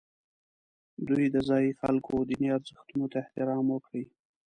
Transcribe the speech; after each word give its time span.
دوی 1.07 1.25
د 1.35 1.37
ځایي 1.49 1.71
خلکو 1.81 2.15
دیني 2.29 2.49
ارزښتونو 2.57 3.05
ته 3.11 3.17
احترام 3.23 3.65
وکړي. 3.69 4.03